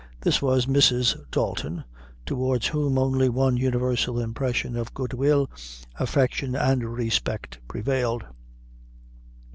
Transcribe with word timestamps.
This 0.21 0.41
was 0.41 0.65
Mrs. 0.65 1.15
Dalton, 1.29 1.83
towards 2.25 2.65
whom 2.65 2.97
only 2.97 3.29
one 3.29 3.55
universal 3.55 4.19
impression 4.19 4.75
of 4.75 4.95
good 4.95 5.13
will, 5.13 5.47
affection, 5.95 6.55
and 6.55 6.93
respect 6.97 7.59
prevailed. 7.67 8.23